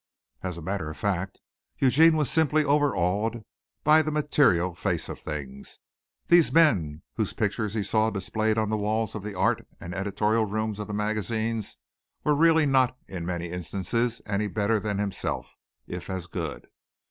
[0.41, 1.41] As a matter of fact
[1.77, 3.43] Eugene was simply overawed
[3.83, 5.77] by the material face of things.
[6.27, 10.45] These men whose pictures he saw displayed on the walls of the art and editorial
[10.45, 11.77] rooms of the magazines
[12.23, 15.53] were really not, in many instances, any better than himself,
[15.85, 16.65] if as good.